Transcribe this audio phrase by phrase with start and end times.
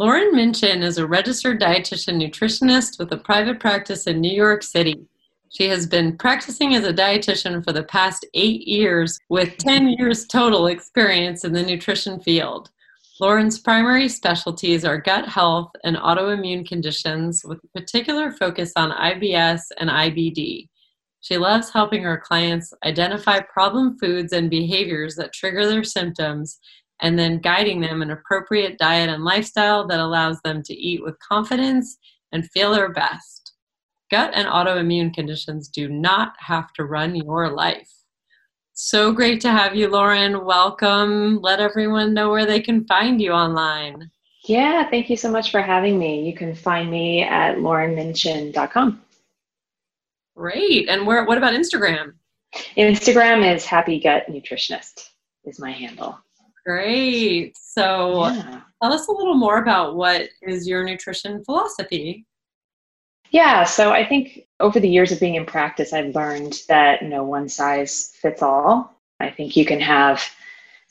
[0.00, 5.08] Lauren Minchen is a registered dietitian nutritionist with a private practice in New York City.
[5.48, 10.28] She has been practicing as a dietitian for the past eight years with 10 years
[10.28, 12.70] total experience in the nutrition field.
[13.18, 19.62] Lauren's primary specialties are gut health and autoimmune conditions with a particular focus on IBS
[19.78, 20.68] and IBD.
[21.22, 26.60] She loves helping her clients identify problem foods and behaviors that trigger their symptoms
[27.00, 31.18] and then guiding them an appropriate diet and lifestyle that allows them to eat with
[31.20, 31.98] confidence
[32.32, 33.52] and feel their best.
[34.10, 37.90] Gut and autoimmune conditions do not have to run your life.
[38.72, 40.44] So great to have you, Lauren.
[40.44, 41.40] Welcome.
[41.42, 44.10] Let everyone know where they can find you online.
[44.44, 46.24] Yeah, thank you so much for having me.
[46.24, 49.02] You can find me at laurenminchen.com.
[50.36, 50.88] Great.
[50.88, 52.14] And where what about Instagram?
[52.76, 55.08] Instagram is happy gut nutritionist
[55.44, 56.18] is my handle.
[56.68, 57.56] Great.
[57.56, 58.60] So yeah.
[58.82, 62.26] tell us a little more about what is your nutrition philosophy?
[63.30, 67.24] Yeah, so I think over the years of being in practice, I've learned that no
[67.24, 68.94] one size fits all.
[69.18, 70.22] I think you can have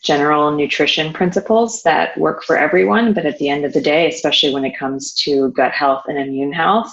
[0.03, 4.51] general nutrition principles that work for everyone, but at the end of the day, especially
[4.51, 6.91] when it comes to gut health and immune health,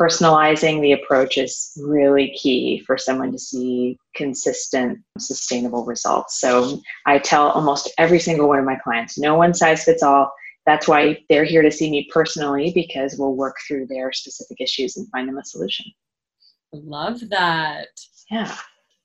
[0.00, 6.40] personalizing the approach is really key for someone to see consistent, sustainable results.
[6.40, 10.32] So I tell almost every single one of my clients no one size fits all
[10.66, 14.96] that's why they're here to see me personally because we'll work through their specific issues
[14.96, 15.86] and find them a solution.
[16.72, 17.88] Love that.
[18.30, 18.56] Yeah.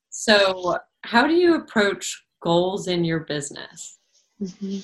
[0.09, 3.97] So, how do you approach goals in your business?
[4.41, 4.79] Mm-hmm.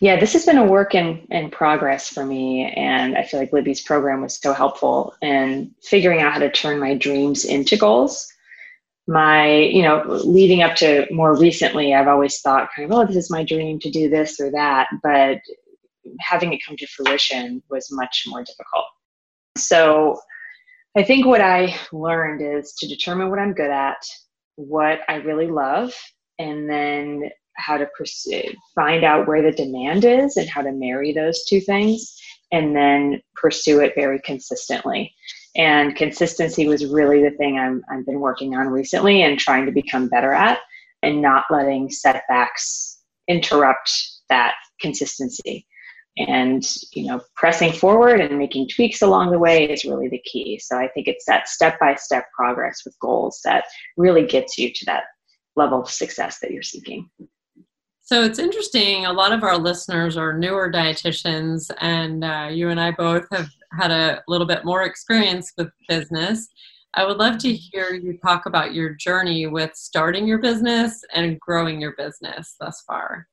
[0.00, 2.72] Yeah, this has been a work in, in progress for me.
[2.76, 6.78] And I feel like Libby's program was so helpful in figuring out how to turn
[6.78, 8.32] my dreams into goals.
[9.08, 13.16] My, you know, leading up to more recently, I've always thought kind of, oh, this
[13.16, 14.88] is my dream to do this or that.
[15.02, 15.38] But
[16.20, 18.86] having it come to fruition was much more difficult.
[19.56, 20.20] So
[20.96, 23.98] I think what I learned is to determine what I'm good at,
[24.56, 25.94] what I really love,
[26.38, 28.42] and then how to pursue,
[28.74, 32.14] find out where the demand is and how to marry those two things,
[32.52, 35.12] and then pursue it very consistently.
[35.56, 39.72] And consistency was really the thing I'm, I've been working on recently and trying to
[39.72, 40.58] become better at,
[41.02, 43.90] and not letting setbacks interrupt
[44.28, 45.66] that consistency.
[46.18, 50.58] And you know pressing forward and making tweaks along the way is really the key.
[50.58, 53.64] So i think it's that step by step progress with goals that
[53.98, 55.04] really gets you to that
[55.56, 57.10] level of success that you're seeking
[58.06, 62.80] so it's interesting a lot of our listeners are newer dietitians and uh, you and
[62.80, 66.48] i both have had a little bit more experience with business
[66.94, 71.38] i would love to hear you talk about your journey with starting your business and
[71.40, 73.26] growing your business thus far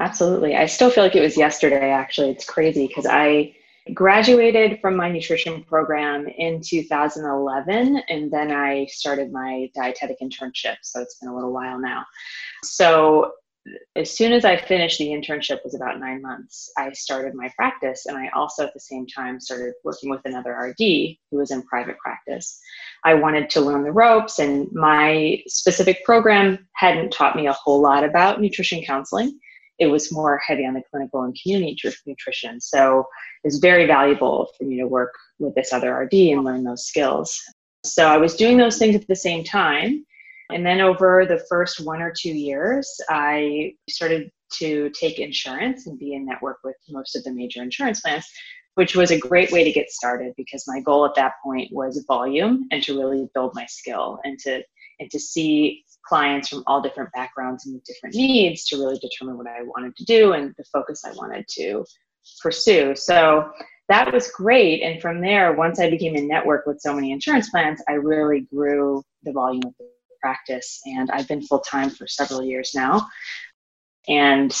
[0.00, 0.56] Absolutely.
[0.56, 2.30] I still feel like it was yesterday, actually.
[2.30, 3.54] It's crazy because I
[3.92, 10.76] graduated from my nutrition program in 2011 and then I started my dietetic internship.
[10.82, 12.04] So it's been a little while now.
[12.64, 13.32] So
[13.94, 18.06] as soon as I finished the internship was about nine months, I started my practice
[18.06, 21.62] and I also at the same time started working with another RD who was in
[21.64, 22.58] private practice.
[23.04, 27.82] I wanted to learn the ropes and my specific program hadn't taught me a whole
[27.82, 29.38] lot about nutrition counseling
[29.80, 32.60] it was more heavy on the clinical and community nutrition.
[32.60, 33.06] So
[33.42, 37.40] it's very valuable for me to work with this other RD and learn those skills.
[37.82, 40.04] So I was doing those things at the same time.
[40.52, 45.98] And then over the first one or two years, I started to take insurance and
[45.98, 48.26] be in network with most of the major insurance plans,
[48.74, 52.04] which was a great way to get started because my goal at that point was
[52.06, 54.62] volume and to really build my skill and to
[54.98, 59.46] and to see clients from all different backgrounds and different needs to really determine what
[59.46, 61.84] I wanted to do and the focus I wanted to
[62.42, 62.94] pursue.
[62.94, 63.50] So
[63.88, 64.82] that was great.
[64.82, 68.42] And from there, once I became in network with so many insurance plans, I really
[68.52, 69.88] grew the volume of the
[70.20, 70.80] practice.
[70.86, 73.06] And I've been full time for several years now.
[74.08, 74.54] And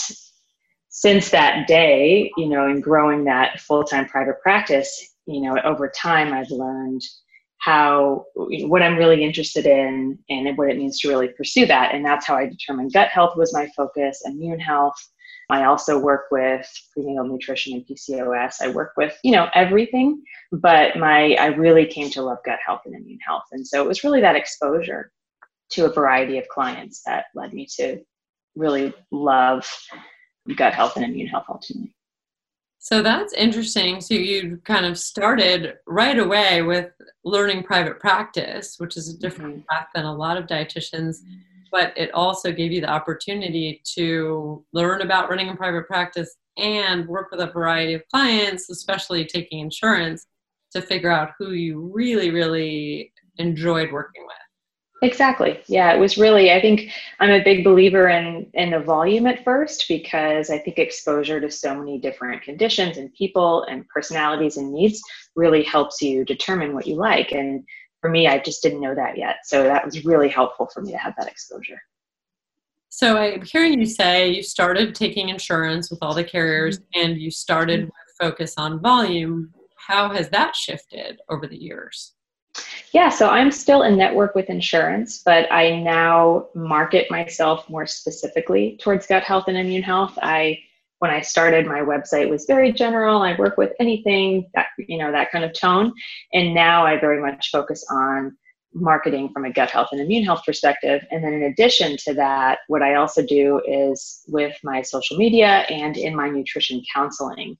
[0.88, 5.88] since that day, you know, in growing that full time private practice, you know, over
[5.88, 7.02] time, I've learned
[7.58, 11.94] how what I'm really interested in and what it means to really pursue that.
[11.94, 14.96] And that's how I determined gut health was my focus, immune health.
[15.50, 18.56] I also work with prenatal nutrition and PCOS.
[18.62, 22.82] I work with, you know, everything, but my I really came to love gut health
[22.86, 23.44] and immune health.
[23.52, 25.12] And so it was really that exposure
[25.70, 28.00] to a variety of clients that led me to
[28.56, 29.68] really love
[30.56, 31.94] gut health and immune health ultimately.
[32.82, 34.00] So that's interesting.
[34.00, 36.90] So you kind of started right away with
[37.24, 39.66] learning private practice, which is a different mm-hmm.
[39.68, 41.18] path than a lot of dietitians.
[41.70, 47.06] but it also gave you the opportunity to learn about running a private practice and
[47.06, 50.26] work with a variety of clients, especially taking insurance,
[50.72, 54.39] to figure out who you really, really enjoyed working with.
[55.02, 55.60] Exactly.
[55.66, 59.44] Yeah, it was really I think I'm a big believer in in the volume at
[59.44, 64.72] first because I think exposure to so many different conditions and people and personalities and
[64.72, 65.02] needs
[65.36, 67.64] really helps you determine what you like and
[68.02, 69.36] for me I just didn't know that yet.
[69.44, 71.80] So that was really helpful for me to have that exposure.
[72.90, 77.00] So I'm hearing you say you started taking insurance with all the carriers mm-hmm.
[77.00, 79.54] and you started with focus on volume.
[79.76, 82.14] How has that shifted over the years?
[82.92, 88.78] Yeah, so I'm still in network with insurance, but I now market myself more specifically
[88.82, 90.18] towards gut health and immune health.
[90.20, 90.58] I
[90.98, 93.22] when I started my website was very general.
[93.22, 95.92] I work with anything that you know that kind of tone,
[96.32, 98.36] and now I very much focus on
[98.74, 101.04] marketing from a gut health and immune health perspective.
[101.10, 105.64] And then in addition to that, what I also do is with my social media
[105.68, 107.56] and in my nutrition counseling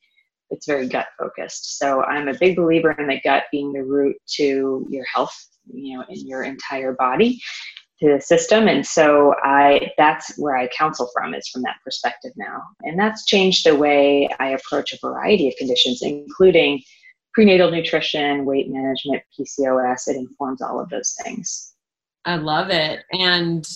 [0.50, 1.78] it's very gut focused.
[1.78, 5.36] So I'm a big believer in the gut being the root to your health,
[5.72, 7.40] you know, in your entire body,
[8.00, 8.66] to the system.
[8.68, 12.62] And so I that's where I counsel from is from that perspective now.
[12.82, 16.82] And that's changed the way I approach a variety of conditions, including
[17.32, 20.08] prenatal nutrition, weight management, PCOS.
[20.08, 21.74] It informs all of those things.
[22.24, 23.04] I love it.
[23.12, 23.66] And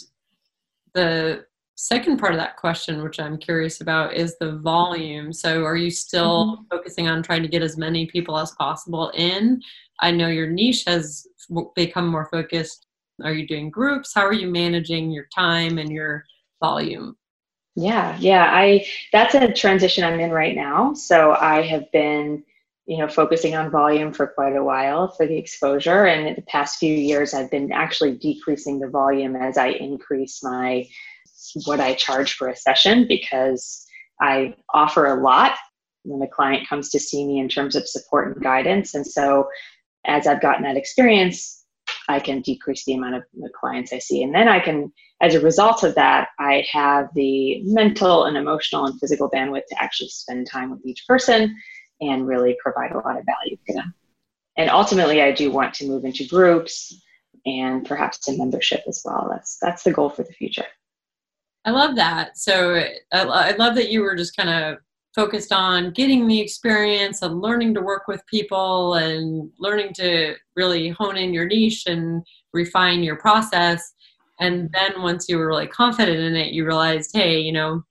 [0.92, 5.32] the second part of that question, which I'm curious about, is the volume.
[5.32, 6.64] So, are you still mm-hmm.
[6.70, 9.60] focusing on trying to get as many people as possible in?
[10.00, 11.26] I know your niche has
[11.74, 12.86] become more focused.
[13.22, 14.12] Are you doing groups?
[14.14, 16.24] How are you managing your time and your
[16.60, 17.16] volume?
[17.76, 20.94] Yeah, yeah, I that's a transition I'm in right now.
[20.94, 22.44] So I have been,
[22.86, 26.42] you know, focusing on volume for quite a while for the exposure, and in the
[26.42, 30.86] past few years, I've been actually decreasing the volume as I increase my
[31.64, 33.84] what I charge for a session because
[34.20, 35.56] I offer a lot
[36.04, 38.94] when the client comes to see me in terms of support and guidance.
[38.94, 39.48] And so
[40.06, 41.64] as I've gotten that experience,
[42.08, 44.22] I can decrease the amount of the clients I see.
[44.22, 48.86] And then I can, as a result of that, I have the mental and emotional
[48.86, 51.56] and physical bandwidth to actually spend time with each person
[52.00, 53.94] and really provide a lot of value for them.
[54.56, 57.02] And ultimately, I do want to move into groups
[57.46, 59.28] and perhaps a membership as well.
[59.30, 60.66] That's that's the goal for the future.
[61.64, 62.36] I love that.
[62.38, 62.74] So
[63.12, 64.78] I, I love that you were just kind of
[65.14, 70.90] focused on getting the experience and learning to work with people and learning to really
[70.90, 72.22] hone in your niche and
[72.52, 73.92] refine your process.
[74.40, 77.82] And then once you were really confident in it, you realized, hey, you know,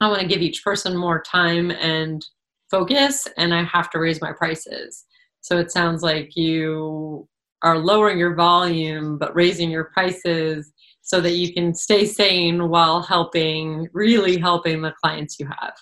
[0.00, 2.24] I want to give each person more time and
[2.70, 5.04] focus, and I have to raise my prices.
[5.40, 7.28] So it sounds like you
[7.62, 10.72] are lowering your volume but raising your prices
[11.04, 15.74] so that you can stay sane while helping, really helping the clients you have.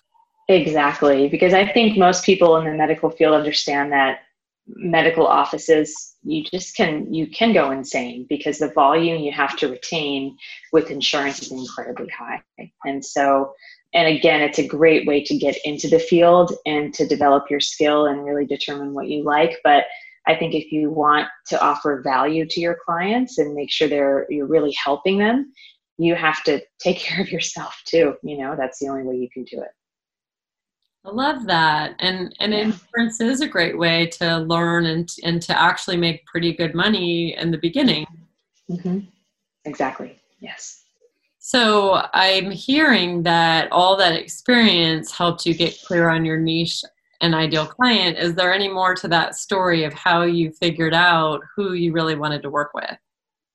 [0.48, 4.18] Exactly, because I think most people in the medical field understand that
[4.66, 9.68] medical offices you just can you can go insane because the volume you have to
[9.68, 10.36] retain
[10.72, 12.40] with insurance is incredibly high
[12.84, 13.52] and so
[13.92, 17.58] and again it's a great way to get into the field and to develop your
[17.58, 19.84] skill and really determine what you like but
[20.26, 24.26] I think if you want to offer value to your clients and make sure they're
[24.30, 25.52] you're really helping them,
[25.98, 28.14] you have to take care of yourself too.
[28.22, 29.70] You know, that's the only way you can do it.
[31.04, 31.96] I love that.
[31.98, 32.60] And and yeah.
[32.60, 37.36] insurance is a great way to learn and and to actually make pretty good money
[37.36, 38.06] in the beginning.
[38.70, 39.00] Mm-hmm.
[39.64, 40.18] Exactly.
[40.40, 40.84] Yes.
[41.38, 46.84] So I'm hearing that all that experience helped you get clear on your niche
[47.22, 48.18] an ideal client.
[48.18, 52.16] Is there any more to that story of how you figured out who you really
[52.16, 52.96] wanted to work with?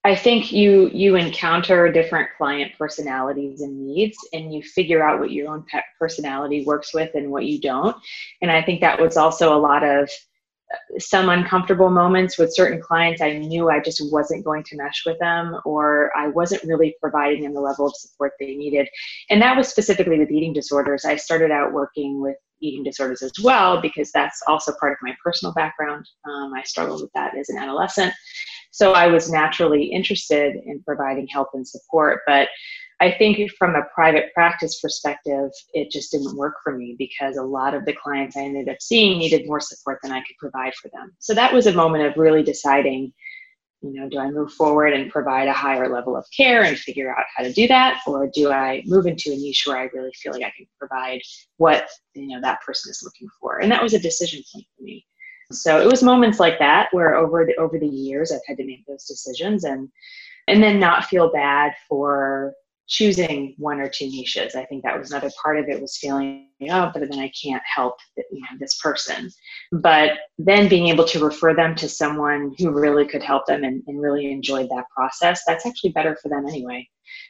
[0.07, 5.31] I think you you encounter different client personalities and needs, and you figure out what
[5.31, 5.65] your own
[5.99, 7.95] personality works with and what you don't.
[8.41, 10.09] And I think that was also a lot of
[10.73, 13.21] uh, some uncomfortable moments with certain clients.
[13.21, 17.43] I knew I just wasn't going to mesh with them, or I wasn't really providing
[17.43, 18.87] them the level of support they needed.
[19.29, 21.03] And that was specifically with eating disorders.
[21.03, 25.15] I started out working with eating disorders as well because that's also part of my
[25.23, 26.05] personal background.
[26.25, 28.13] Um, I struggled with that as an adolescent.
[28.71, 32.21] So I was naturally interested in providing help and support.
[32.27, 32.49] But
[32.99, 37.43] I think from a private practice perspective, it just didn't work for me because a
[37.43, 40.73] lot of the clients I ended up seeing needed more support than I could provide
[40.75, 41.13] for them.
[41.19, 43.13] So that was a moment of really deciding
[43.81, 47.15] you know, do I move forward and provide a higher level of care and figure
[47.15, 48.01] out how to do that?
[48.07, 51.21] Or do I move into a niche where I really feel like I can provide
[51.57, 53.59] what, you know, that person is looking for?
[53.59, 55.05] And that was a decision point for me.
[55.51, 58.65] So it was moments like that where over the, over the years I've had to
[58.65, 59.63] make those decisions.
[59.63, 59.89] And
[60.47, 62.53] and then not feel bad for
[62.87, 64.55] choosing one or two niches.
[64.55, 67.63] I think that was another part of it was feeling, oh, but then I can't
[67.63, 69.29] help you know, this person.
[69.71, 73.83] But then being able to refer them to someone who really could help them and,
[73.87, 76.87] and really enjoyed that process, that's actually better for them anyway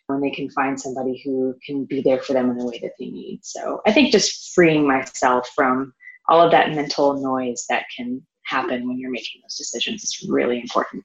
[0.08, 2.94] when they can find somebody who can be there for them in the way that
[3.00, 3.40] they need.
[3.44, 5.94] So I think just freeing myself from
[6.30, 10.60] all of that mental noise that can happen when you're making those decisions is really
[10.60, 11.04] important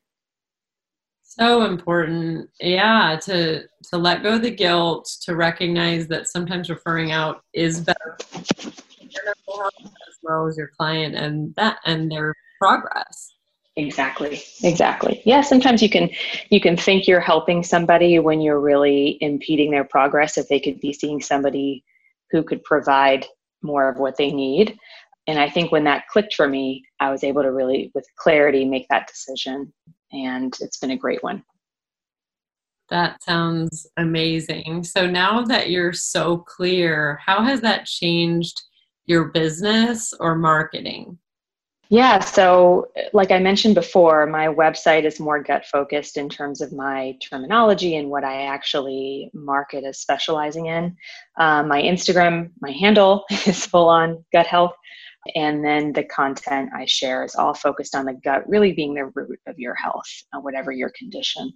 [1.39, 2.51] so important.
[2.61, 7.81] Yeah to to let go of the guilt to recognize that sometimes referring out is
[7.81, 13.35] better as well as your client and that and their progress.
[13.77, 14.43] Exactly.
[14.63, 15.23] Exactly.
[15.25, 16.11] Yeah sometimes you can
[16.51, 20.81] you can think you're helping somebody when you're really impeding their progress if they could
[20.81, 21.85] be seeing somebody
[22.31, 23.27] who could provide
[23.63, 24.77] more of what they need.
[25.27, 28.65] And i think when that clicked for me i was able to really with clarity
[28.65, 29.73] make that decision
[30.13, 31.43] and it's been a great one.
[32.91, 34.85] That sounds amazing.
[34.85, 38.61] So now that you're so clear, how has that changed
[39.07, 41.19] your business or marketing?
[41.93, 46.73] Yeah, so like I mentioned before, my website is more gut focused in terms of
[46.73, 50.97] my terminology and what I actually market as specializing in.
[51.39, 54.73] Uh, my Instagram, my handle is full on gut health.
[55.35, 59.07] And then the content I share is all focused on the gut really being the
[59.07, 61.53] root of your health, uh, whatever your condition.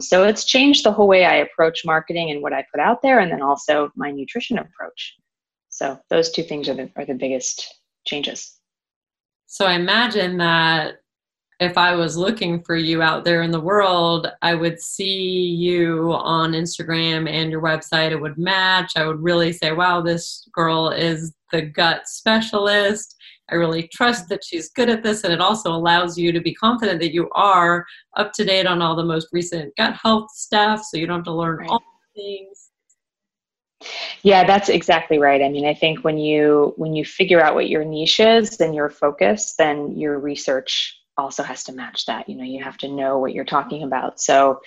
[0.00, 3.20] So it's changed the whole way I approach marketing and what I put out there,
[3.20, 5.16] and then also my nutrition approach.
[5.68, 8.58] So those two things are the, are the biggest changes.
[9.46, 10.96] So I imagine that
[11.62, 16.12] if I was looking for you out there in the world, I would see you
[16.12, 18.10] on Instagram and your website.
[18.10, 18.92] It would match.
[18.96, 23.16] I would really say, wow, this girl is the gut specialist.
[23.50, 25.24] I really trust that she's good at this.
[25.24, 27.84] And it also allows you to be confident that you are
[28.16, 30.82] up to date on all the most recent gut health stuff.
[30.82, 31.68] So you don't have to learn right.
[31.68, 31.82] all
[32.14, 32.70] things.
[34.22, 35.42] Yeah, that's exactly right.
[35.42, 38.72] I mean, I think when you when you figure out what your niche is, then
[38.72, 42.28] your focus, then your research also has to match that.
[42.28, 44.20] You know you have to know what you're talking about.
[44.20, 44.60] So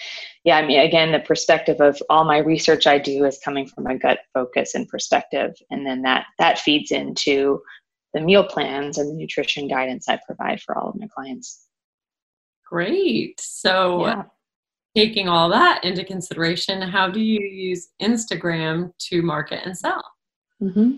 [0.45, 3.87] yeah i mean again the perspective of all my research i do is coming from
[3.87, 7.61] a gut focus and perspective and then that that feeds into
[8.13, 11.67] the meal plans and the nutrition guidance i provide for all of my clients.
[12.65, 13.39] Great.
[13.39, 14.23] So yeah.
[14.95, 20.03] taking all that into consideration how do you use instagram to market and sell?
[20.63, 20.91] Mm-hmm.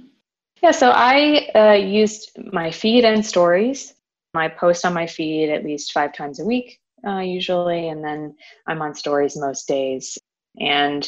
[0.61, 3.95] yeah so i uh, used my feed and stories
[4.37, 8.35] I post on my feed at least five times a week, uh, usually, and then
[8.67, 10.17] I'm on stories most days.
[10.59, 11.07] And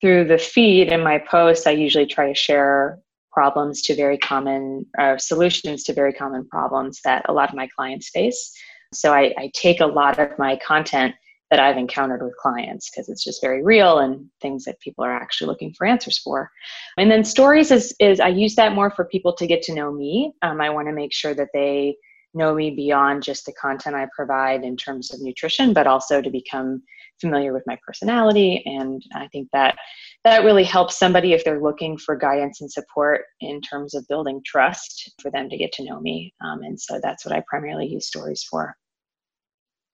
[0.00, 2.98] through the feed and my posts, I usually try to share
[3.32, 7.68] problems to very common uh, solutions to very common problems that a lot of my
[7.76, 8.52] clients face.
[8.94, 11.14] So I, I take a lot of my content
[11.50, 15.14] that I've encountered with clients because it's just very real and things that people are
[15.14, 16.50] actually looking for answers for.
[16.98, 19.92] And then stories is, is I use that more for people to get to know
[19.92, 20.32] me.
[20.42, 21.96] Um, I want to make sure that they
[22.36, 26.30] know me beyond just the content I provide in terms of nutrition, but also to
[26.30, 26.82] become
[27.20, 28.62] familiar with my personality.
[28.66, 29.76] And I think that
[30.24, 34.42] that really helps somebody if they're looking for guidance and support in terms of building
[34.44, 36.34] trust for them to get to know me.
[36.44, 38.76] Um, and so that's what I primarily use stories for.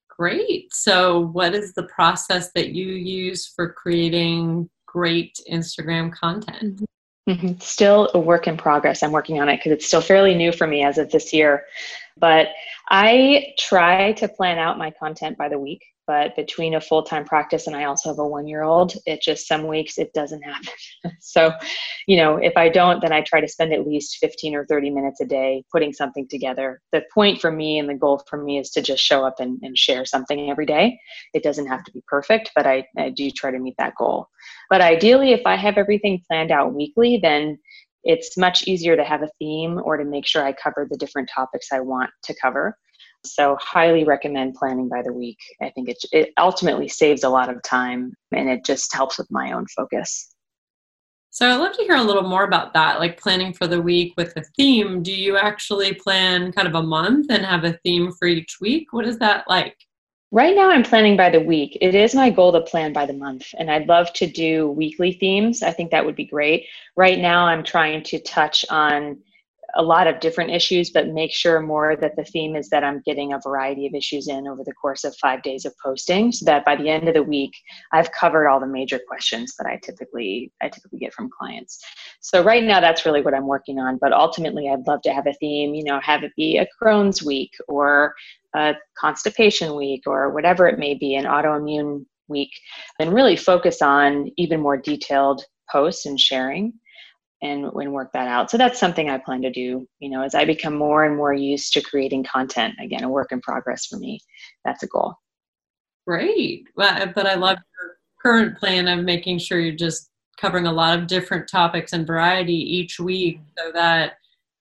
[0.09, 0.73] Great.
[0.75, 6.83] So, what is the process that you use for creating great Instagram content?
[7.29, 7.61] Mm-hmm.
[7.61, 9.02] Still a work in progress.
[9.02, 11.64] I'm working on it because it's still fairly new for me as of this year.
[12.19, 12.49] But
[12.88, 15.85] I try to plan out my content by the week.
[16.12, 19.23] But between a full time practice and I also have a one year old, it
[19.23, 20.69] just some weeks it doesn't happen.
[21.21, 21.52] so,
[22.07, 24.90] you know, if I don't, then I try to spend at least 15 or 30
[24.90, 26.83] minutes a day putting something together.
[26.92, 29.59] The point for me and the goal for me is to just show up and,
[29.62, 31.00] and share something every day.
[31.33, 34.28] It doesn't have to be perfect, but I, I do try to meet that goal.
[34.69, 37.59] But ideally, if I have everything planned out weekly, then
[38.04, 41.31] it's much easier to have a theme or to make sure I cover the different
[41.35, 42.76] topics I want to cover.
[43.25, 45.38] So, highly recommend planning by the week.
[45.61, 49.31] I think it, it ultimately saves a lot of time and it just helps with
[49.31, 50.35] my own focus.
[51.31, 54.14] So, I'd love to hear a little more about that, like planning for the week
[54.17, 55.02] with a theme.
[55.02, 58.93] Do you actually plan kind of a month and have a theme for each week?
[58.93, 59.76] What is that like?
[60.35, 61.76] Right now, I'm planning by the week.
[61.83, 65.12] It is my goal to plan by the month, and I'd love to do weekly
[65.12, 65.62] themes.
[65.62, 66.67] I think that would be great.
[66.97, 69.19] Right now, I'm trying to touch on
[69.75, 73.02] a lot of different issues, but make sure more that the theme is that I'm
[73.07, 76.45] getting a variety of issues in over the course of five days of posting, so
[76.45, 77.52] that by the end of the week,
[77.93, 81.81] I've covered all the major questions that I typically I typically get from clients.
[82.21, 83.99] So right now, that's really what I'm working on.
[84.00, 85.75] But ultimately, I'd love to have a theme.
[85.75, 88.14] You know, have it be a Crohn's week or
[88.55, 92.50] a constipation week or whatever it may be, an autoimmune week
[92.99, 96.73] and really focus on even more detailed posts and sharing
[97.43, 98.51] and, and work that out.
[98.51, 101.35] So that's something I plan to do, you know, as I become more and more
[101.35, 102.75] used to creating content.
[102.81, 104.21] Again, a work in progress for me.
[104.65, 105.15] That's a goal.
[106.07, 106.65] Great.
[106.77, 110.99] Well, but I love your current plan of making sure you're just covering a lot
[110.99, 114.15] of different topics and variety each week so that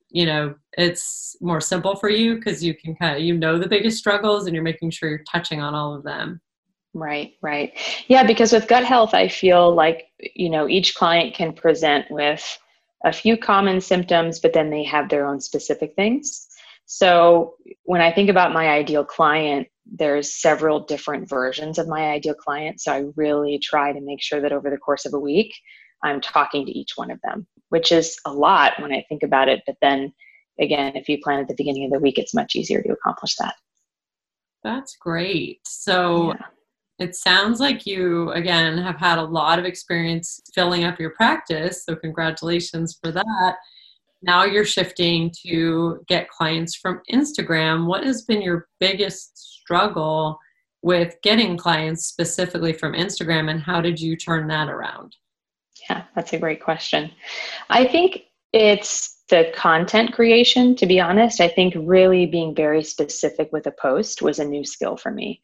[0.09, 3.67] you know it's more simple for you because you can kind of you know the
[3.67, 6.41] biggest struggles and you're making sure you're touching on all of them
[6.93, 7.71] right right
[8.07, 12.59] yeah because with gut health i feel like you know each client can present with
[13.05, 16.47] a few common symptoms but then they have their own specific things.
[16.85, 22.35] So when i think about my ideal client there's several different versions of my ideal
[22.35, 22.79] client.
[22.81, 25.53] So i really try to make sure that over the course of a week
[26.03, 29.49] i'm talking to each one of them which is a lot when i think about
[29.49, 29.61] it.
[29.65, 30.13] But then
[30.59, 33.35] again if you plan at the beginning of the week it's much easier to accomplish
[33.37, 33.55] that.
[34.63, 35.61] That's great.
[35.65, 36.45] So yeah.
[37.01, 41.83] It sounds like you again have had a lot of experience filling up your practice
[41.85, 43.55] so congratulations for that
[44.21, 47.87] now you're shifting to get clients from Instagram.
[47.87, 50.37] What has been your biggest struggle
[50.83, 55.15] with getting clients specifically from Instagram and how did you turn that around?
[55.89, 57.11] Yeah, that's a great question.
[57.69, 61.39] I think it's the content creation, to be honest.
[61.39, 65.41] I think really being very specific with a post was a new skill for me.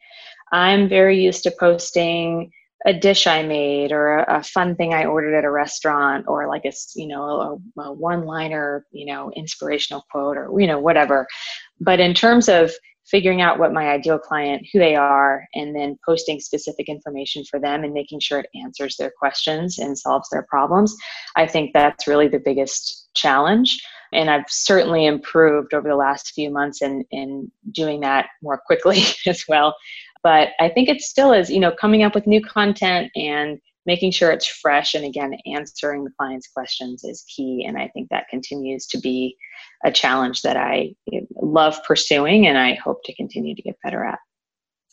[0.51, 2.51] I'm very used to posting
[2.85, 6.47] a dish I made or a, a, fun thing I ordered at a restaurant or
[6.47, 10.79] like a you know a, a one liner you know inspirational quote or you know
[10.79, 11.27] whatever.
[11.79, 12.71] But in terms of
[13.09, 17.59] figuring out what my ideal client who they are and then posting specific information for
[17.59, 20.95] them and making sure it answers their questions and solves their problems
[21.35, 23.81] i think that's really the biggest challenge
[24.13, 29.01] and i've certainly improved over the last few months in in doing that more quickly
[29.25, 29.75] as well
[30.27, 34.11] but I think it still is, you know, coming up with new content and making
[34.11, 38.27] sure it's fresh and again answering the client's questions is key and i think that
[38.29, 39.37] continues to be
[39.85, 40.93] a challenge that i
[41.41, 44.19] love pursuing and i hope to continue to get better at.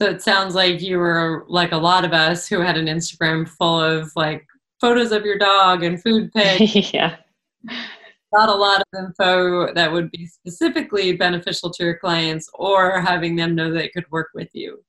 [0.00, 3.48] So it sounds like you were like a lot of us who had an instagram
[3.48, 4.46] full of like
[4.80, 6.94] photos of your dog and food pics.
[6.94, 7.16] Yeah.
[8.32, 13.34] Not a lot of info that would be specifically beneficial to your clients or having
[13.34, 14.80] them know they could work with you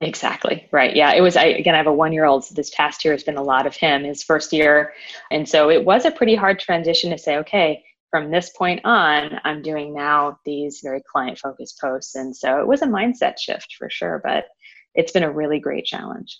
[0.00, 0.68] Exactly.
[0.72, 0.94] Right.
[0.94, 1.12] Yeah.
[1.12, 2.44] It was, I, again, I have a one year old.
[2.44, 4.92] So this past year has been a lot of him, his first year.
[5.30, 9.40] And so it was a pretty hard transition to say, okay, from this point on,
[9.44, 12.14] I'm doing now these very client focused posts.
[12.14, 14.44] And so it was a mindset shift for sure, but
[14.94, 16.38] it's been a really great challenge.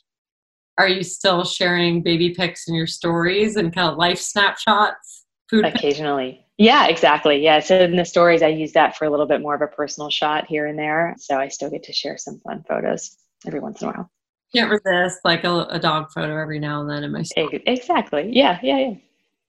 [0.78, 5.24] Are you still sharing baby pics in your stories and kind of life snapshots?
[5.48, 6.32] Food Occasionally.
[6.32, 6.44] Pics?
[6.58, 7.42] Yeah, exactly.
[7.42, 7.60] Yeah.
[7.60, 10.10] So in the stories, I use that for a little bit more of a personal
[10.10, 11.14] shot here and there.
[11.18, 14.10] So I still get to share some fun photos every once in a while.
[14.54, 17.62] Can't resist like a, a dog photo every now and then in my story.
[17.66, 18.30] Exactly.
[18.32, 18.94] Yeah, yeah, yeah.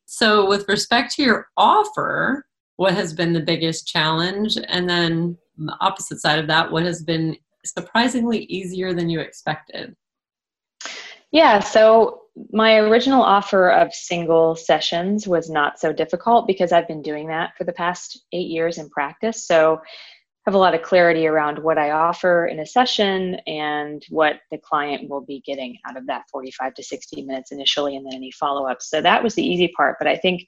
[0.06, 2.46] So with respect to your offer,
[2.78, 4.58] what has been the biggest challenge?
[4.68, 9.96] And then the opposite side of that, what has been surprisingly easier than you expected?
[11.32, 17.02] Yeah, so my original offer of single sessions was not so difficult because I've been
[17.02, 19.48] doing that for the past eight years in practice.
[19.48, 19.82] So
[20.46, 24.60] have a lot of clarity around what I offer in a session and what the
[24.60, 28.32] client will be getting out of that 45 to 60 minutes initially and then any
[28.32, 28.90] follow ups.
[28.90, 29.96] So that was the easy part.
[29.98, 30.46] But I think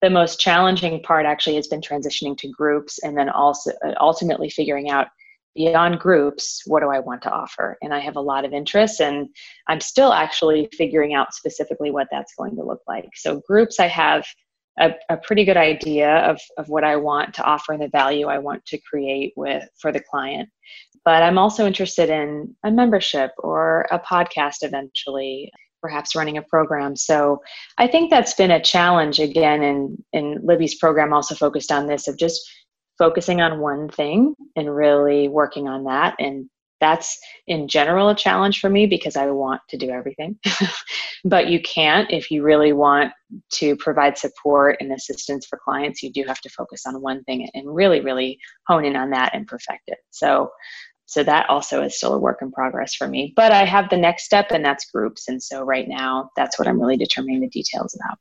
[0.00, 4.50] the most challenging part actually has been transitioning to groups and then also uh, ultimately
[4.50, 5.08] figuring out
[5.54, 9.00] beyond groups what do i want to offer and i have a lot of interests
[9.00, 9.28] and
[9.68, 13.86] i'm still actually figuring out specifically what that's going to look like so groups i
[13.86, 14.24] have
[14.78, 18.28] a, a, pretty good idea of, of what I want to offer and the value
[18.28, 20.48] I want to create with for the client.
[21.04, 25.50] But I'm also interested in a membership or a podcast eventually,
[25.82, 26.96] perhaps running a program.
[26.96, 27.42] So
[27.76, 32.08] I think that's been a challenge again and in Libby's program also focused on this
[32.08, 32.40] of just
[32.98, 36.48] focusing on one thing and really working on that and
[36.82, 40.36] that's in general a challenge for me because I want to do everything.
[41.24, 43.12] but you can't if you really want
[43.52, 46.02] to provide support and assistance for clients.
[46.02, 49.34] You do have to focus on one thing and really, really hone in on that
[49.34, 49.98] and perfect it.
[50.10, 50.50] So,
[51.06, 53.32] so that also is still a work in progress for me.
[53.36, 55.28] But I have the next step, and that's groups.
[55.28, 58.18] And so right now, that's what I'm really determining the details about.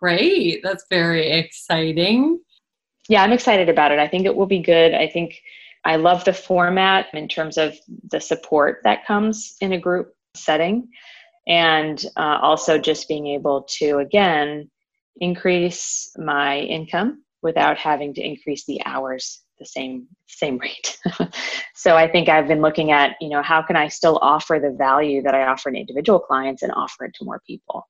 [0.00, 0.62] Great.
[0.62, 2.40] That's very exciting.
[3.08, 3.98] Yeah, I'm excited about it.
[3.98, 4.94] I think it will be good.
[4.94, 5.40] I think
[5.84, 7.76] I love the format in terms of
[8.10, 10.88] the support that comes in a group setting,
[11.46, 14.70] and uh, also just being able to, again,
[15.20, 20.98] increase my income without having to increase the hours the same same rate.
[21.74, 24.74] so I think I've been looking at, you know, how can I still offer the
[24.76, 27.86] value that I offer to individual clients and offer it to more people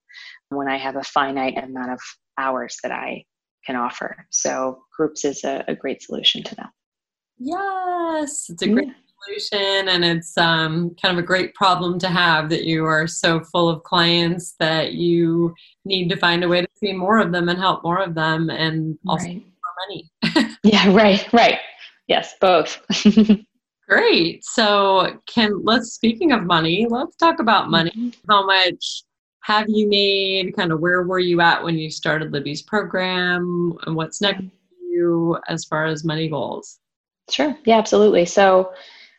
[0.49, 2.01] when I have a finite amount of
[2.37, 3.25] hours that I
[3.65, 4.27] can offer.
[4.31, 6.71] So groups is a, a great solution to that.
[7.39, 8.95] Yes, it's a great yeah.
[9.25, 13.41] Solution and it's um, kind of a great problem to have that you are so
[13.41, 15.55] full of clients that you
[15.85, 18.51] need to find a way to see more of them and help more of them
[18.51, 19.37] and also right.
[19.37, 20.57] more money.
[20.63, 21.59] yeah, right, right.
[22.09, 22.81] Yes, both.
[23.89, 24.45] Great.
[24.45, 27.91] So, can let's speaking of money, let's talk about money.
[27.91, 28.31] Mm-hmm.
[28.31, 29.03] How much
[29.43, 30.55] have you made?
[30.57, 34.77] Kind of where were you at when you started Libby's program, and what's next for
[34.89, 36.79] you as far as money goals?
[37.31, 37.57] Sure.
[37.65, 38.27] Yeah, absolutely.
[38.27, 38.73] So,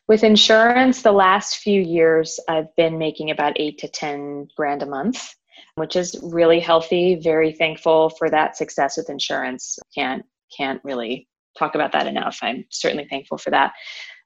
[0.08, 4.86] with insurance, the last few years, I've been making about eight to 10 grand a
[4.86, 5.34] month,
[5.76, 7.16] which is really healthy.
[7.16, 9.78] Very thankful for that success with insurance.
[9.96, 12.40] Can't, can't really talk about that enough.
[12.42, 13.74] I'm certainly thankful for that.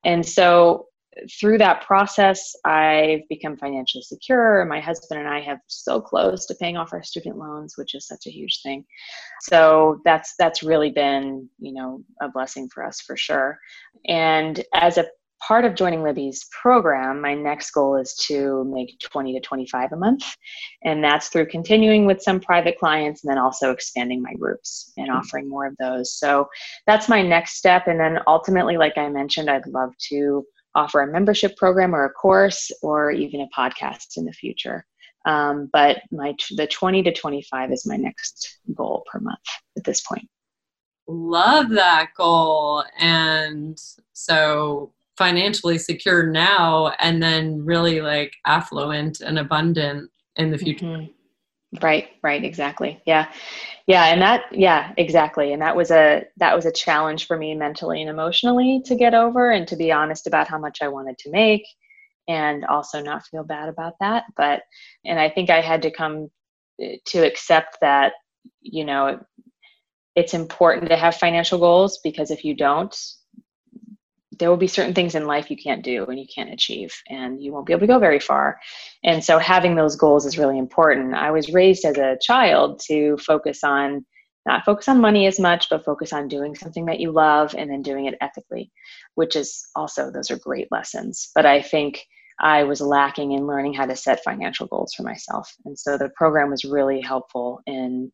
[0.03, 0.87] And so
[1.39, 4.65] through that process, I've become financially secure.
[4.65, 8.07] My husband and I have so close to paying off our student loans, which is
[8.07, 8.85] such a huge thing.
[9.41, 13.59] So that's that's really been, you know, a blessing for us for sure.
[14.07, 15.05] And as a
[15.39, 19.95] part of joining Libby's program, my next goal is to make 20 to 25 a
[19.95, 20.23] month.
[20.83, 25.07] And that's through continuing with some private clients and then also expanding my groups and
[25.07, 25.17] mm-hmm.
[25.17, 26.13] offering more of those.
[26.17, 26.47] So
[26.87, 27.87] that's my next step.
[27.87, 32.11] And then ultimately, like I mentioned, I'd love to offer a membership program or a
[32.11, 34.85] course or even a podcast in the future.
[35.25, 39.39] Um, but my the 20 to 25 is my next goal per month
[39.75, 40.29] at this point.
[41.07, 42.83] Love that goal.
[42.99, 43.79] And
[44.13, 50.85] so financially secure now and then really like affluent and abundant in the future.
[50.85, 51.11] Mm-hmm.
[51.81, 53.01] Right, right, exactly.
[53.05, 53.31] Yeah.
[53.87, 55.53] Yeah, and that yeah, exactly.
[55.53, 59.13] And that was a that was a challenge for me mentally and emotionally to get
[59.13, 61.65] over and to be honest about how much I wanted to make
[62.27, 64.63] and also not feel bad about that, but
[65.05, 66.29] and I think I had to come
[66.81, 68.13] eh, to accept that
[68.61, 69.19] you know
[70.15, 72.95] it's important to have financial goals because if you don't
[74.37, 77.41] there will be certain things in life you can't do and you can't achieve and
[77.41, 78.59] you won't be able to go very far.
[79.03, 81.13] And so having those goals is really important.
[81.13, 84.05] I was raised as a child to focus on
[84.45, 87.69] not focus on money as much but focus on doing something that you love and
[87.69, 88.71] then doing it ethically
[89.15, 91.31] which is also those are great lessons.
[91.33, 92.05] But i think
[92.39, 95.51] i was lacking in learning how to set financial goals for myself.
[95.65, 98.11] And so the program was really helpful in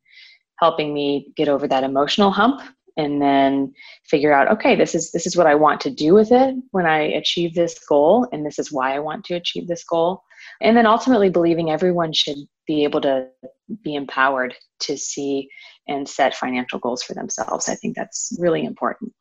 [0.60, 2.62] helping me get over that emotional hump
[2.98, 3.74] and then
[4.06, 6.86] figure out okay this is this is what i want to do with it when
[6.86, 10.24] i achieve this goal and this is why i want to achieve this goal.
[10.60, 13.28] And then ultimately believing everyone should be able to
[13.84, 15.50] be empowered to see
[15.88, 17.70] and set financial goals for themselves.
[17.70, 19.14] I think that's really important.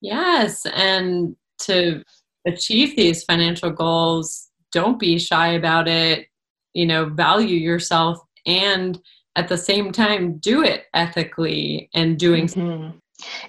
[0.00, 2.02] Yes and to
[2.46, 6.26] achieve these financial goals don't be shy about it.
[6.74, 8.98] You know value yourself and
[9.36, 12.96] at the same time do it ethically and doing mm-hmm.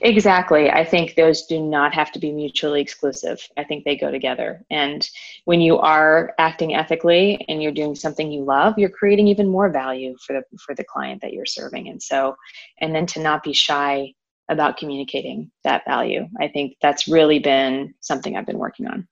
[0.02, 0.70] Exactly.
[0.70, 3.42] I think those do not have to be mutually exclusive.
[3.58, 4.64] I think they go together.
[4.70, 5.08] And
[5.46, 9.70] when you are acting ethically and you're doing something you love, you're creating even more
[9.70, 11.90] value for the for the client that you're serving.
[11.90, 12.36] And so
[12.80, 14.14] and then to not be shy
[14.50, 16.28] about communicating that value.
[16.40, 19.08] I think that's really been something I've been working on.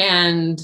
[0.00, 0.60] And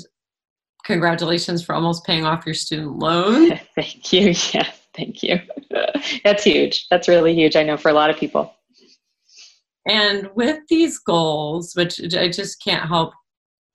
[0.85, 3.59] congratulations for almost paying off your student loan.
[3.75, 4.35] thank you.
[4.55, 5.39] Yeah, thank you.
[6.25, 6.87] That's huge.
[6.91, 7.57] That's really huge.
[7.57, 8.55] I know for a lot of people.
[9.87, 13.13] And with these goals, which I just can't help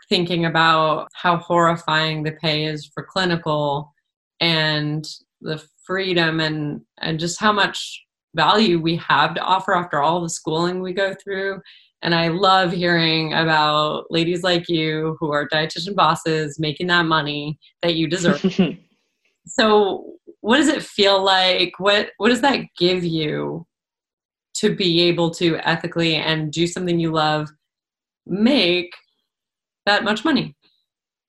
[0.08, 3.93] thinking about how horrifying the pay is for clinical
[4.39, 5.08] and
[5.41, 8.02] the freedom and, and just how much
[8.36, 11.62] value we have to offer after all the schooling we go through
[12.02, 17.60] and I love hearing about ladies like you who are dietitian bosses making that money
[17.82, 18.42] that you deserve.
[19.48, 21.74] so, what does it feel like?
[21.78, 23.66] What what does that give you
[24.56, 27.50] to be able to ethically and do something you love
[28.26, 28.94] make
[29.86, 30.56] that much money?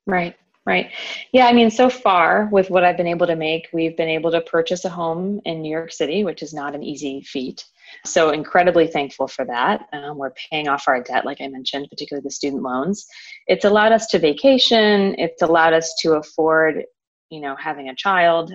[0.07, 0.37] Right.
[0.67, 0.91] Right.
[1.33, 4.31] Yeah, I mean, so far with what I've been able to make, we've been able
[4.31, 7.65] to purchase a home in New York City, which is not an easy feat.
[8.05, 9.87] So, incredibly thankful for that.
[9.93, 13.07] Um, we're paying off our debt, like I mentioned, particularly the student loans.
[13.47, 16.85] It's allowed us to vacation, it's allowed us to afford,
[17.31, 18.53] you know, having a child,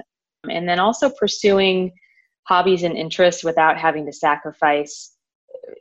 [0.49, 1.91] and then also pursuing
[2.43, 5.14] hobbies and interests without having to sacrifice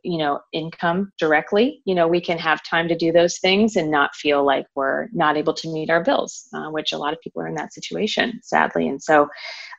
[0.02, 3.90] you know income directly you know we can have time to do those things and
[3.90, 7.20] not feel like we're not able to meet our bills uh, which a lot of
[7.20, 8.88] people are in that situation sadly.
[8.88, 9.28] And so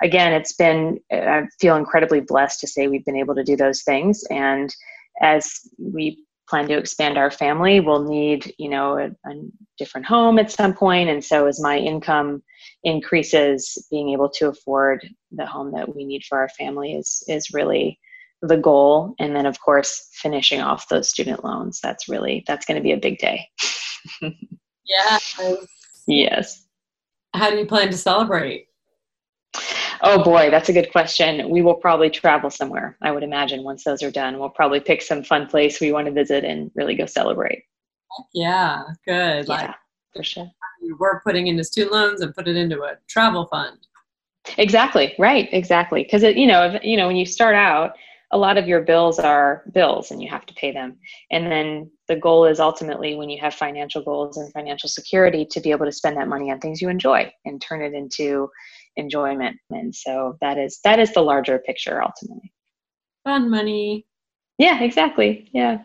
[0.01, 3.83] again it's been i feel incredibly blessed to say we've been able to do those
[3.83, 4.23] things.
[4.29, 4.73] And
[5.21, 9.33] as we plan to expand our family we'll need you know a, a
[9.77, 11.09] different home at some point.
[11.09, 12.43] And so as my income
[12.83, 17.53] increases being able to afford the home that we need for our family is is
[17.53, 17.99] really
[18.47, 21.79] the goal and then of course finishing off those student loans.
[21.81, 23.47] That's really that's going to be a big day.
[24.87, 25.17] Yeah
[26.07, 26.65] yes.
[27.33, 28.67] How do you plan to celebrate?
[30.01, 31.49] Oh boy that's a good question.
[31.49, 34.39] We will probably travel somewhere i would imagine once those are done.
[34.39, 37.63] We'll probably pick some fun place we want to visit and really go celebrate.
[38.33, 39.75] Yeah good yeah, like
[40.15, 40.49] for sure.
[40.99, 43.77] we're putting into student loans and put it into a travel fund.
[44.57, 46.03] Exactly right exactly.
[46.03, 47.93] Because you know you know when you start out
[48.31, 50.97] a lot of your bills are bills and you have to pay them.
[51.31, 55.59] And then the goal is ultimately when you have financial goals and financial security to
[55.59, 58.49] be able to spend that money on things you enjoy and turn it into
[58.95, 59.57] enjoyment.
[59.69, 62.51] And so that is that is the larger picture ultimately.
[63.23, 64.05] Fun money.
[64.57, 65.49] Yeah, exactly.
[65.53, 65.79] Yeah.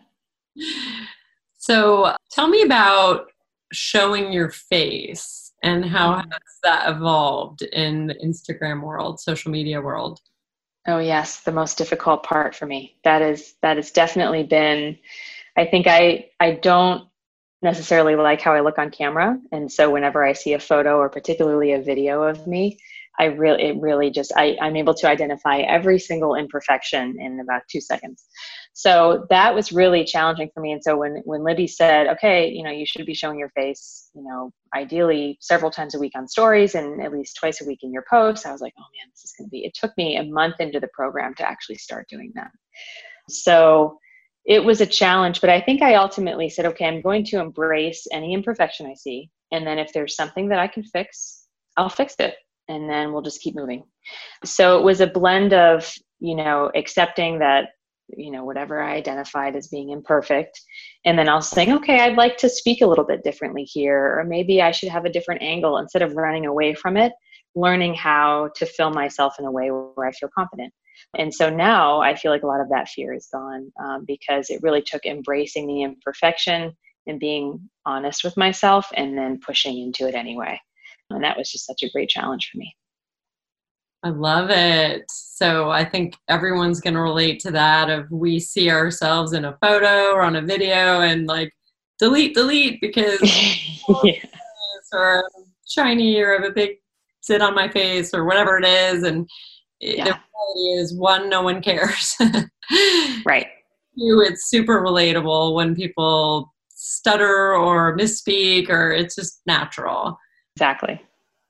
[1.59, 3.27] So tell me about
[3.73, 6.31] showing your face and how mm-hmm.
[6.31, 10.21] has that evolved in the Instagram world, social media world?
[10.87, 12.97] Oh yes, the most difficult part for me.
[13.05, 14.99] That is that has definitely been
[15.57, 17.07] I think I I don't
[17.63, 21.11] necessarily like how I look on camera and so whenever I see a photo or
[21.11, 22.79] particularly a video of me,
[23.21, 27.61] I really it really just I, I'm able to identify every single imperfection in about
[27.71, 28.25] two seconds.
[28.73, 30.73] So that was really challenging for me.
[30.73, 34.09] And so when when Libby said, okay, you know, you should be showing your face,
[34.15, 37.81] you know, ideally several times a week on stories and at least twice a week
[37.83, 40.17] in your posts, I was like, oh man, this is gonna be it took me
[40.17, 42.51] a month into the program to actually start doing that.
[43.29, 43.99] So
[44.47, 48.07] it was a challenge, but I think I ultimately said, okay, I'm going to embrace
[48.11, 49.29] any imperfection I see.
[49.53, 51.45] And then if there's something that I can fix,
[51.77, 52.35] I'll fix it
[52.71, 53.83] and then we'll just keep moving.
[54.45, 57.71] So it was a blend of, you know, accepting that,
[58.17, 60.61] you know, whatever I identified as being imperfect.
[61.05, 64.25] And then I'll saying, okay, I'd like to speak a little bit differently here, or
[64.25, 67.13] maybe I should have a different angle instead of running away from it,
[67.57, 70.73] learning how to film myself in a way where I feel confident.
[71.19, 74.51] And so now I feel like a lot of that fear is gone um, because
[74.51, 80.07] it really took embracing the imperfection and being honest with myself and then pushing into
[80.07, 80.61] it anyway.
[81.11, 82.75] And that was just such a great challenge for me.
[84.03, 85.05] I love it.
[85.11, 89.59] So I think everyone's going to relate to that of we see ourselves in a
[89.61, 91.53] photo or on a video and like
[91.99, 93.19] delete, delete because
[94.03, 94.25] yeah.
[94.93, 95.23] or
[95.69, 96.77] shiny or have a big
[97.21, 99.03] sit on my face or whatever it is.
[99.03, 99.29] And
[99.81, 100.05] yeah.
[100.05, 102.17] the reality is one, no one cares.
[103.27, 103.49] right.
[103.99, 110.17] Two, it's super relatable when people stutter or misspeak or it's just natural.
[110.57, 111.01] Exactly.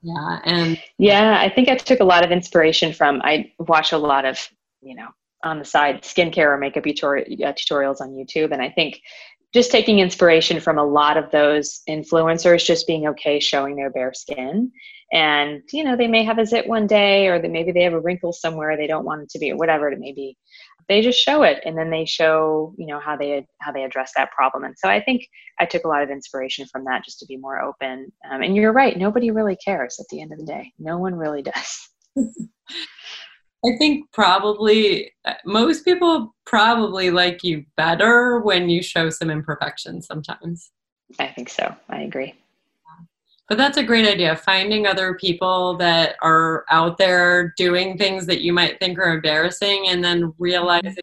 [0.03, 0.39] Yeah.
[0.45, 4.25] And yeah, I think I took a lot of inspiration from, I watch a lot
[4.25, 4.39] of,
[4.81, 5.09] you know,
[5.43, 8.53] on the side skincare or makeup uh, tutorials on YouTube.
[8.53, 9.01] And I think
[9.53, 14.15] just taking inspiration from a lot of those influencers just being okay showing their bare
[14.15, 14.71] skin
[15.13, 17.93] and you know they may have a zit one day or that maybe they have
[17.93, 20.37] a wrinkle somewhere they don't want it to be or whatever it may be
[20.91, 24.13] they just show it and then they show you know how they how they address
[24.17, 24.65] that problem.
[24.65, 25.27] And so i think
[25.59, 28.13] i took a lot of inspiration from that just to be more open.
[28.31, 30.73] Um, and you're right nobody really cares at the end of the day.
[30.79, 31.89] No one really does.
[33.65, 40.07] I think probably uh, most people probably like you better when you show some imperfections
[40.07, 40.71] sometimes.
[41.19, 41.75] I think so.
[41.89, 42.35] I agree
[43.51, 44.37] but that's a great idea.
[44.37, 49.89] Finding other people that are out there doing things that you might think are embarrassing
[49.89, 50.95] and then realizing,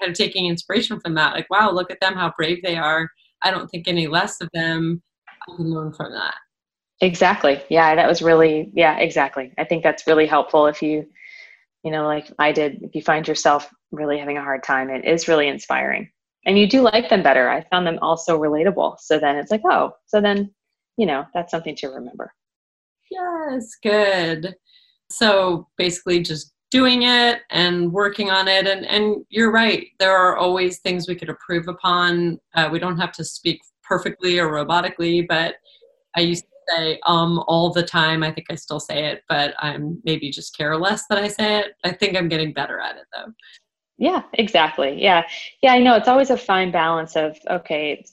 [0.00, 1.34] kind of taking inspiration from that.
[1.34, 3.10] Like, wow, look at them, how brave they are.
[3.42, 5.02] I don't think any less of them.
[5.28, 6.36] I can learn from that.
[7.00, 7.60] Exactly.
[7.68, 9.52] Yeah, that was really, yeah, exactly.
[9.58, 11.04] I think that's really helpful if you,
[11.82, 15.04] you know, like I did, if you find yourself really having a hard time, it
[15.04, 16.12] is really inspiring.
[16.46, 17.50] And you do like them better.
[17.50, 18.98] I found them also relatable.
[19.00, 20.54] So then it's like, oh, so then
[20.98, 22.34] you know, that's something to remember.
[23.10, 24.54] Yes, good.
[25.10, 28.66] So basically just doing it and working on it.
[28.66, 32.38] And and you're right there are always things we could improve upon.
[32.54, 35.54] Uh, we don't have to speak perfectly or robotically but
[36.14, 38.22] i used to say um all the time.
[38.22, 41.60] I think i still say it but i'm maybe just care less that i say
[41.60, 41.72] it.
[41.84, 43.32] I think i'm getting better at it though.
[43.96, 45.00] Yeah exactly.
[45.02, 45.24] Yeah.
[45.62, 45.94] Yeah i know.
[45.94, 48.04] It's always a fine balance of okay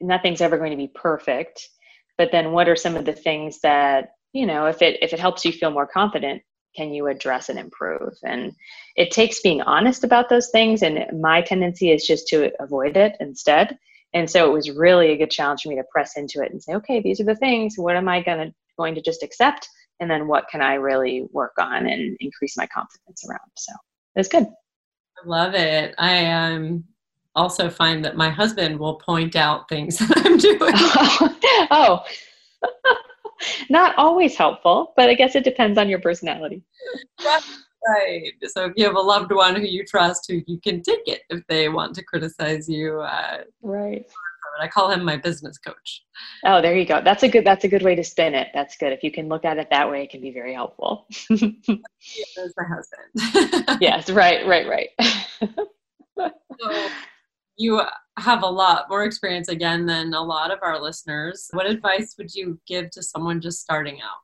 [0.00, 1.70] nothing's ever going to be perfect
[2.18, 5.20] but then what are some of the things that you know if it if it
[5.20, 6.42] helps you feel more confident
[6.76, 8.12] can you address and improve?
[8.22, 8.52] And
[8.94, 10.82] it takes being honest about those things.
[10.82, 13.78] And my tendency is just to avoid it instead.
[14.12, 16.62] And so it was really a good challenge for me to press into it and
[16.62, 17.74] say, okay, these are the things.
[17.76, 19.68] What am I gonna going to just accept?
[19.98, 23.50] And then what can I really work on and increase my confidence around?
[23.56, 23.72] So
[24.14, 24.44] it was good.
[24.44, 25.94] I love it.
[25.98, 26.84] I um
[27.36, 30.58] also find that my husband will point out things that I'm doing.
[31.70, 32.04] oh,
[33.70, 36.62] not always helpful, but I guess it depends on your personality.
[37.24, 38.32] Right.
[38.48, 41.22] So if you have a loved one who you trust, who you can take it
[41.30, 43.00] if they want to criticize you.
[43.00, 44.04] Uh, right.
[44.58, 46.02] I call him my business coach.
[46.44, 47.02] Oh, there you go.
[47.04, 47.44] That's a good.
[47.44, 48.48] That's a good way to spin it.
[48.54, 48.90] That's good.
[48.90, 51.06] If you can look at it that way, it can be very helpful.
[51.28, 53.78] There's my husband.
[53.82, 54.08] yes.
[54.08, 54.46] Right.
[54.46, 54.66] Right.
[54.66, 54.88] Right.
[56.18, 56.88] so,
[57.56, 57.82] you
[58.18, 61.48] have a lot more experience again than a lot of our listeners.
[61.52, 64.18] What advice would you give to someone just starting out?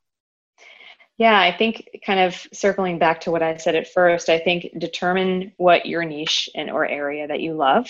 [1.19, 4.67] Yeah, I think kind of circling back to what I said at first, I think
[4.79, 7.89] determine what your niche and or area that you love,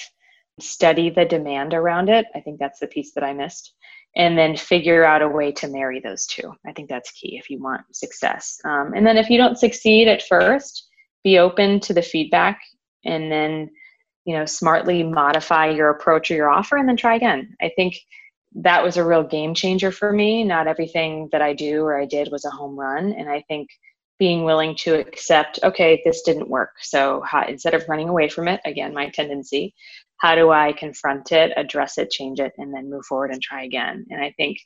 [0.61, 2.27] study the demand around it.
[2.35, 3.75] I think that's the piece that I missed.
[4.15, 6.53] And then figure out a way to marry those two.
[6.67, 8.59] I think that's key if you want success.
[8.65, 10.89] Um, and then if you don't succeed at first,
[11.25, 12.61] be open to the feedback
[13.05, 13.71] and then
[14.25, 17.57] you know smartly modify your approach or your offer and then try again.
[17.61, 17.95] I think
[18.55, 20.45] that was a real game changer for me.
[20.45, 23.13] Not everything that i do or i did was a home run.
[23.13, 23.69] And i think
[24.19, 26.71] being willing to accept okay this didn't work.
[26.81, 29.75] So how, instead of running away from it again my tendency
[30.19, 33.65] how do i confront it address it change it and then move forward and try
[33.65, 34.07] again?
[34.11, 34.59] And i think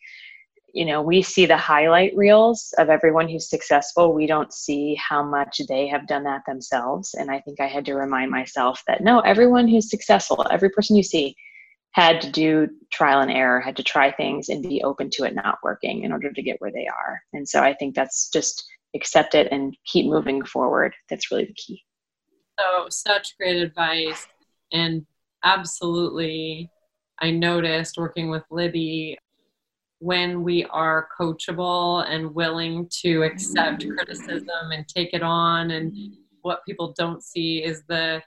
[0.77, 4.13] you know we see the highlight reels of everyone who's successful.
[4.15, 7.15] We don't see how much they have done that themselves.
[7.15, 10.97] And i think i had to remind myself that no everyone who's successful every person
[10.97, 11.35] you see
[11.93, 15.35] had to do trial and error had to try things and be open to it
[15.35, 17.23] not working in order to get where they are.
[17.33, 20.95] And so i think that's just accept it and keep moving forward.
[21.11, 21.83] That's really the key.
[22.59, 24.27] So such great advice.
[24.73, 25.07] And
[25.45, 26.71] absolutely
[27.21, 29.17] i noticed working with libby
[29.99, 35.71] when we are coachable and willing to accept criticism and take it on.
[35.71, 35.95] And
[36.43, 38.23] what people don't see is the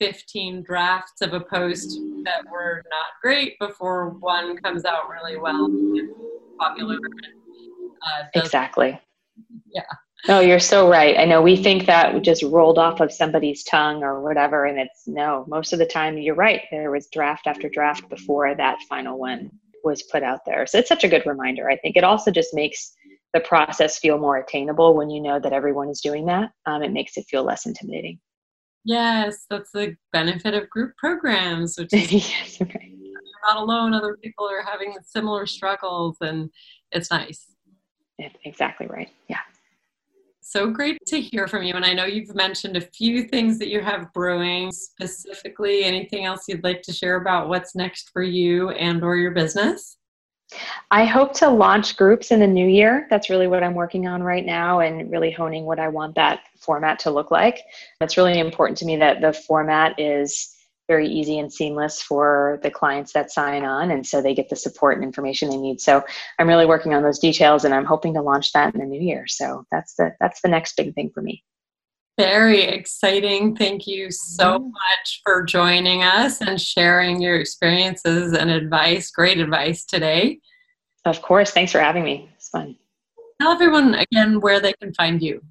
[0.00, 5.66] 15 drafts of a post that were not great before one comes out really well
[5.66, 6.10] and
[6.58, 6.96] popular.
[6.96, 9.00] Uh, exactly.
[9.72, 9.82] Yeah.
[10.28, 11.18] No, you're so right.
[11.18, 15.08] I know we think that just rolled off of somebody's tongue or whatever, and it's
[15.08, 16.62] no, most of the time you're right.
[16.70, 19.50] There was draft after draft before that final one
[19.84, 20.66] was put out there.
[20.66, 21.68] So it's such a good reminder.
[21.70, 22.94] I think it also just makes
[23.34, 26.50] the process feel more attainable when you know that everyone is doing that.
[26.66, 28.18] Um, it makes it feel less intimidating.
[28.84, 32.92] Yes, that's the benefit of group programs, which is yes, right.
[33.00, 33.94] you're not alone.
[33.94, 36.50] Other people are having similar struggles, and
[36.90, 37.46] it's nice.
[38.44, 39.08] Exactly right.
[39.28, 39.38] Yeah
[40.42, 41.74] so great to hear from you.
[41.74, 45.84] And I know you've mentioned a few things that you have brewing specifically.
[45.84, 49.98] Anything else you'd like to share about what's next for you and or your business?
[50.90, 53.06] I hope to launch groups in the new year.
[53.08, 56.40] That's really what I'm working on right now and really honing what I want that
[56.58, 57.60] format to look like.
[58.00, 60.51] It's really important to me that the format is
[60.92, 64.56] very easy and seamless for the clients that sign on and so they get the
[64.56, 65.80] support and information they need.
[65.80, 66.04] So
[66.38, 69.00] i'm really working on those details and i'm hoping to launch that in the new
[69.00, 69.26] year.
[69.26, 71.42] So that's the that's the next big thing for me.
[72.18, 73.56] Very exciting.
[73.56, 74.64] Thank you so mm-hmm.
[74.66, 80.40] much for joining us and sharing your experiences and advice great advice today.
[81.06, 81.52] Of course.
[81.52, 82.28] Thanks for having me.
[82.36, 82.76] It's fun.
[83.40, 85.42] Tell everyone again where they can find you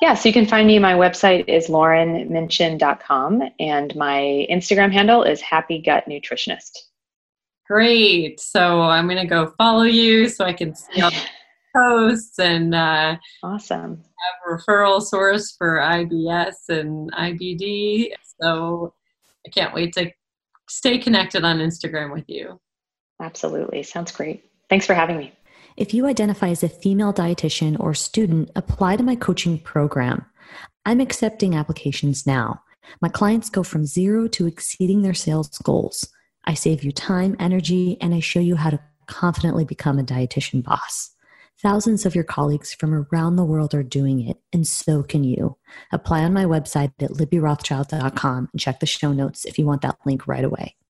[0.00, 0.78] yeah, so you can find me.
[0.78, 6.70] My website is laurenminchen.com and my Instagram handle is Happy Gut Nutritionist.
[7.66, 8.40] Great.
[8.40, 11.20] So I'm going to go follow you so I can see all the
[11.76, 14.02] posts and uh, awesome.
[14.46, 18.12] Have a referral source for IBS and IBD.
[18.40, 18.94] So
[19.46, 20.10] I can't wait to
[20.68, 22.60] stay connected on Instagram with you.
[23.20, 23.82] Absolutely.
[23.82, 24.44] Sounds great.
[24.70, 25.32] Thanks for having me.
[25.78, 30.26] If you identify as a female dietitian or student, apply to my coaching program.
[30.84, 32.60] I'm accepting applications now.
[33.00, 36.12] My clients go from zero to exceeding their sales goals.
[36.46, 40.64] I save you time, energy, and I show you how to confidently become a dietitian
[40.64, 41.14] boss.
[41.62, 45.58] Thousands of your colleagues from around the world are doing it, and so can you.
[45.92, 49.98] Apply on my website at libbyrothschild.com and check the show notes if you want that
[50.04, 50.74] link right away.